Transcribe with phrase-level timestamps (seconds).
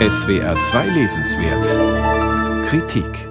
[0.00, 3.28] SWR 2 Lesenswert Kritik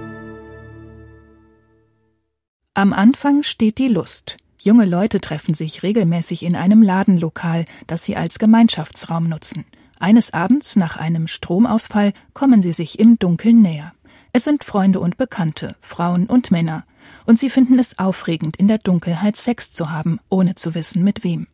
[2.72, 4.38] Am Anfang steht die Lust.
[4.62, 9.66] Junge Leute treffen sich regelmäßig in einem Ladenlokal, das sie als Gemeinschaftsraum nutzen.
[10.00, 13.92] Eines Abends nach einem Stromausfall kommen sie sich im Dunkeln näher.
[14.32, 16.86] Es sind Freunde und Bekannte, Frauen und Männer,
[17.26, 21.24] und sie finden es aufregend, in der Dunkelheit Sex zu haben, ohne zu wissen mit
[21.24, 21.46] wem.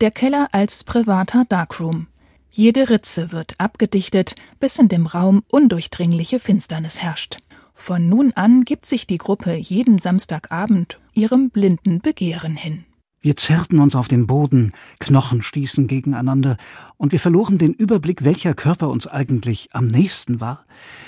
[0.00, 2.08] Der Keller als privater Darkroom.
[2.50, 7.38] Jede Ritze wird abgedichtet, bis in dem Raum undurchdringliche Finsternis herrscht.
[7.74, 12.84] Von nun an gibt sich die Gruppe jeden Samstagabend ihrem blinden Begehren hin.
[13.28, 16.56] Wir zerrten uns auf den Boden, Knochen stießen gegeneinander,
[16.96, 20.64] und wir verloren den Überblick, welcher Körper uns eigentlich am nächsten war.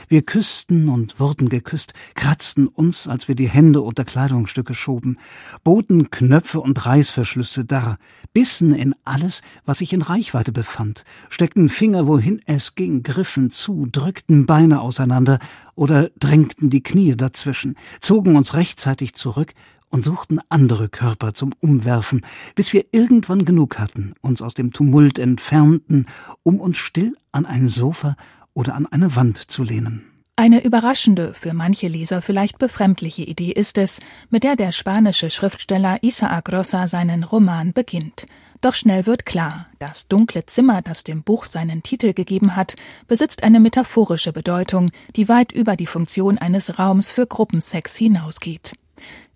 [0.06, 5.16] Wir küssten und wurden geküsst, kratzten uns, als wir die Hände unter Kleidungsstücke schoben,
[5.64, 7.97] boten Knöpfe und Reißverschlüsse dar,
[8.34, 13.87] bissen in alles, was sich in Reichweite befand, steckten Finger, wohin es ging, griffen zu,
[13.91, 15.39] drückten Beine auseinander
[15.75, 19.55] oder drängten die Knie dazwischen, zogen uns rechtzeitig zurück
[19.91, 22.22] und suchten andere Körper zum Umwerfen,
[22.55, 26.06] bis wir irgendwann genug hatten, uns aus dem Tumult entfernten,
[26.42, 28.16] um uns still an ein Sofa
[28.55, 30.05] oder an eine Wand zu lehnen.
[30.36, 36.02] Eine überraschende, für manche Leser vielleicht befremdliche Idee ist es, mit der der spanische Schriftsteller
[36.02, 38.27] Isaac Rosa seinen Roman beginnt.
[38.62, 43.42] Doch schnell wird klar, das dunkle Zimmer, das dem Buch seinen Titel gegeben hat, besitzt
[43.42, 48.72] eine metaphorische Bedeutung, die weit über die Funktion eines Raums für Gruppensex hinausgeht.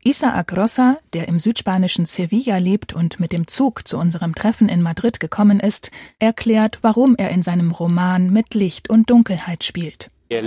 [0.03, 4.83] Isaac Rosa, der im südspanischen Sevilla lebt und mit dem Zug zu unserem Treffen in
[4.83, 10.11] Madrid gekommen ist, erklärt, warum er in seinem Roman mit Licht und Dunkelheit spielt.
[10.31, 10.41] Der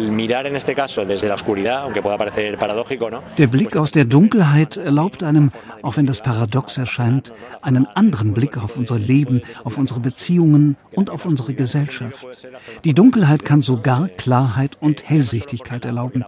[3.47, 5.52] Blick aus der Dunkelheit erlaubt einem,
[5.84, 11.11] auch wenn das paradox erscheint, einen anderen Blick auf unser Leben, auf unsere Beziehungen und
[11.11, 12.25] auf unsere Gesellschaft.
[12.86, 16.23] Die Dunkelheit kann sogar Klarheit und Hellsichtigkeit erlauben.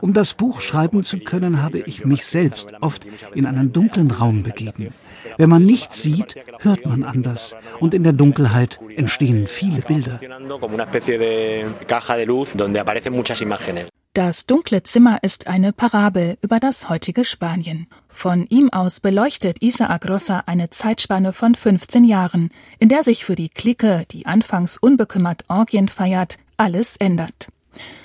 [0.00, 4.42] Um das Buch schreiben zu können, habe ich mich selbst oft in einen dunklen Raum
[4.42, 4.94] begeben.
[5.38, 7.54] Wenn man nichts sieht, hört man anders.
[7.80, 10.20] Und in der Dunkelheit entstehen viele Bilder.
[14.14, 17.86] Das dunkle Zimmer ist eine Parabel über das heutige Spanien.
[18.08, 23.36] Von ihm aus beleuchtet Isaac Rosa eine Zeitspanne von 15 Jahren, in der sich für
[23.36, 27.48] die Clique, die anfangs unbekümmert Orgien feiert, alles ändert.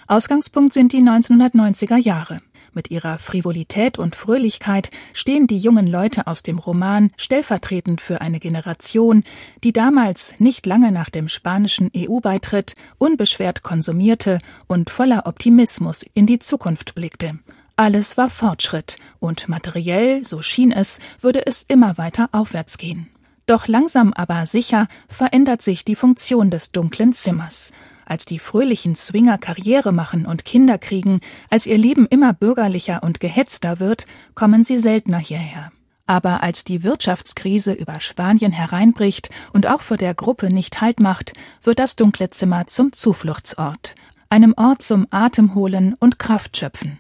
[0.08, 2.40] Ausgangspunkt sind die 1990er Jahre.
[2.74, 8.40] Mit ihrer Frivolität und Fröhlichkeit stehen die jungen Leute aus dem Roman stellvertretend für eine
[8.40, 9.24] Generation,
[9.64, 16.40] die damals nicht lange nach dem spanischen EU-Beitritt unbeschwert konsumierte und voller Optimismus in die
[16.40, 17.40] Zukunft blickte.
[17.76, 23.08] Alles war Fortschritt und materiell, so schien es, würde es immer weiter aufwärts gehen.
[23.46, 27.72] Doch langsam aber sicher verändert sich die Funktion des dunklen Zimmers
[28.08, 31.20] als die fröhlichen Swinger Karriere machen und Kinder kriegen,
[31.50, 35.72] als ihr Leben immer bürgerlicher und gehetzter wird, kommen sie seltener hierher.
[36.08, 41.34] Aber als die Wirtschaftskrise über Spanien hereinbricht und auch vor der Gruppe nicht Halt macht,
[41.62, 43.96] wird das dunkle Zimmer zum Zufluchtsort,
[44.30, 47.00] einem Ort zum Atemholen und Kraftschöpfen.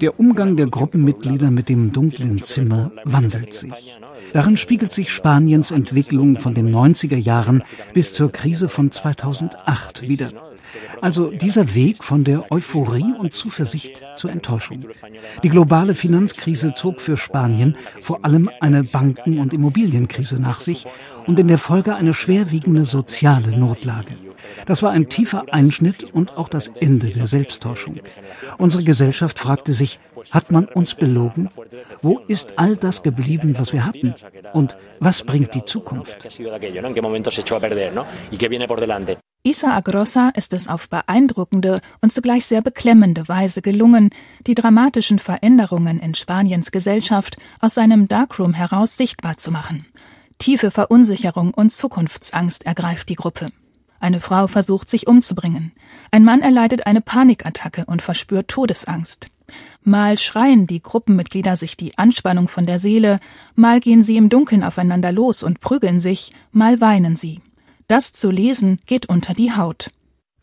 [0.00, 3.98] Der Umgang der Gruppenmitglieder mit dem dunklen Zimmer wandelt sich.
[4.32, 7.62] Darin spiegelt sich Spaniens Entwicklung von den 90er Jahren
[7.92, 10.30] bis zur Krise von 2008 wieder.
[11.00, 14.86] Also dieser Weg von der Euphorie und Zuversicht zur Enttäuschung.
[15.42, 20.84] Die globale Finanzkrise zog für Spanien vor allem eine Banken- und Immobilienkrise nach sich
[21.26, 24.16] und in der Folge eine schwerwiegende soziale Notlage.
[24.66, 28.00] Das war ein tiefer Einschnitt und auch das Ende der Selbsttäuschung.
[28.58, 29.98] Unsere Gesellschaft fragte sich,
[30.30, 31.50] hat man uns belogen?
[32.00, 34.14] Wo ist all das geblieben, was wir hatten?
[34.52, 36.26] Und was bringt die Zukunft?
[39.46, 44.08] Isaac Rosa ist es auf beeindruckende und zugleich sehr beklemmende Weise gelungen,
[44.46, 49.84] die dramatischen Veränderungen in Spaniens Gesellschaft aus seinem Darkroom heraus sichtbar zu machen.
[50.38, 53.50] Tiefe Verunsicherung und Zukunftsangst ergreift die Gruppe.
[54.04, 55.72] Eine Frau versucht sich umzubringen.
[56.10, 59.30] Ein Mann erleidet eine Panikattacke und verspürt Todesangst.
[59.82, 63.18] Mal schreien die Gruppenmitglieder sich die Anspannung von der Seele,
[63.54, 67.40] mal gehen sie im Dunkeln aufeinander los und prügeln sich, mal weinen sie.
[67.88, 69.90] Das zu lesen geht unter die Haut.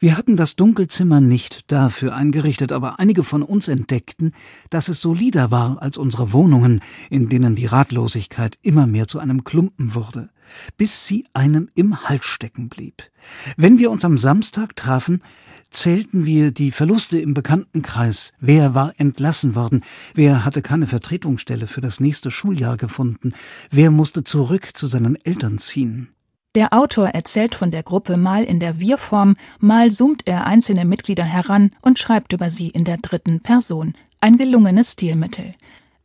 [0.03, 4.33] Wir hatten das Dunkelzimmer nicht dafür eingerichtet, aber einige von uns entdeckten,
[4.71, 6.81] dass es solider war als unsere Wohnungen,
[7.11, 10.31] in denen die Ratlosigkeit immer mehr zu einem Klumpen wurde,
[10.75, 13.03] bis sie einem im Hals stecken blieb.
[13.57, 15.21] Wenn wir uns am Samstag trafen,
[15.69, 18.33] zählten wir die Verluste im Bekanntenkreis.
[18.39, 19.83] Wer war entlassen worden?
[20.15, 23.33] Wer hatte keine Vertretungsstelle für das nächste Schuljahr gefunden?
[23.69, 26.09] Wer musste zurück zu seinen Eltern ziehen?
[26.53, 31.23] Der Autor erzählt von der Gruppe mal in der Wir-Form, mal zoomt er einzelne Mitglieder
[31.23, 33.93] heran und schreibt über sie in der dritten Person.
[34.19, 35.53] Ein gelungenes Stilmittel.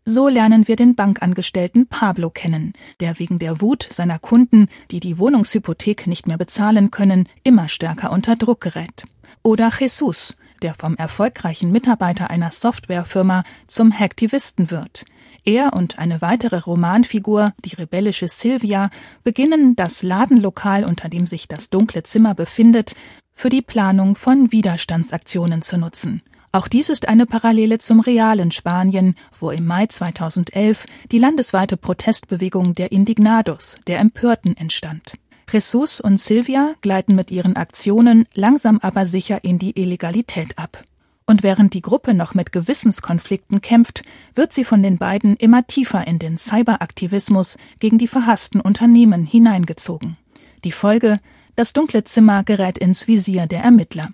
[0.04, 5.19] So lernen wir den Bankangestellten Pablo kennen, der wegen der Wut seiner Kunden, die die
[5.19, 9.04] Wohnungshypothek nicht mehr bezahlen können, immer stärker unter Druck gerät.
[9.43, 15.06] Oder Jesus, der vom erfolgreichen Mitarbeiter einer Softwarefirma zum Hacktivisten wird.
[15.46, 18.90] Er und eine weitere Romanfigur, die rebellische Sylvia,
[19.22, 22.96] beginnen das Ladenlokal, unter dem sich das dunkle Zimmer befindet,
[23.32, 26.20] für die Planung von Widerstandsaktionen zu nutzen.
[26.50, 32.75] Auch dies ist eine Parallele zum realen Spanien, wo im Mai 2011 die landesweite Protestbewegung
[32.75, 35.14] der Indignados, der Empörten, entstand.
[35.52, 40.82] Jesus und Silvia gleiten mit ihren Aktionen langsam aber sicher in die Illegalität ab.
[41.26, 44.02] Und während die Gruppe noch mit Gewissenskonflikten kämpft,
[44.34, 50.17] wird sie von den beiden immer tiefer in den Cyberaktivismus gegen die verhassten Unternehmen hineingezogen.
[50.62, 51.19] Die Folge,
[51.56, 54.11] das dunkle Zimmer gerät ins Visier der Ermittler.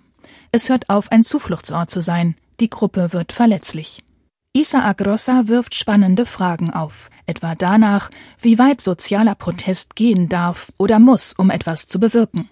[0.51, 2.35] Es hört auf, ein Zufluchtsort zu sein.
[2.59, 4.03] Die Gruppe wird verletzlich.
[4.55, 10.99] Isaac Rossa wirft spannende Fragen auf, etwa danach, wie weit sozialer Protest gehen darf oder
[10.99, 12.49] muss, um etwas zu bewirken.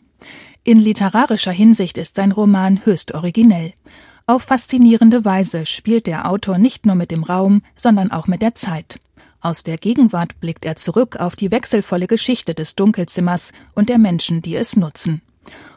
[0.64, 3.74] In literarischer Hinsicht ist sein Roman höchst originell.
[4.31, 8.56] Auf faszinierende Weise spielt der Autor nicht nur mit dem Raum, sondern auch mit der
[8.56, 8.98] Zeit.
[9.42, 14.42] Aus der Gegenwart blickt er zurück auf die wechselvolle Geschichte des Dunkelzimmers und der Menschen,
[14.42, 15.22] die es nutzen.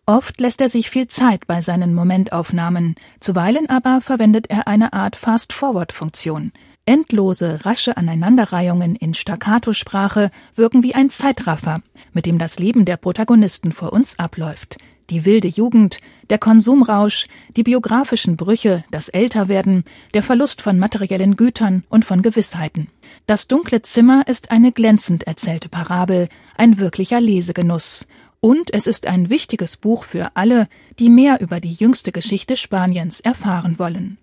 [0.07, 5.17] Oft lässt er sich viel Zeit bei seinen Momentaufnahmen, zuweilen aber verwendet er eine Art
[5.17, 6.53] Fast-Forward-Funktion.
[6.87, 11.81] Endlose, rasche Aneinanderreihungen in Staccato-Sprache wirken wie ein Zeitraffer,
[12.13, 14.77] mit dem das Leben der Protagonisten vor uns abläuft.
[15.11, 15.99] Die wilde Jugend,
[16.31, 19.85] der Konsumrausch, die biografischen Brüche, das Älterwerden,
[20.15, 22.89] der Verlust von materiellen Gütern und von Gewissheiten.
[23.27, 28.07] Das dunkle Zimmer ist eine glänzend erzählte Parabel, ein wirklicher Lesegenuss.
[28.41, 30.69] Und es ist ein wichtiges Buch für alle,
[30.99, 34.19] die mehr über die jüngste Geschichte Spaniens erfahren wollen.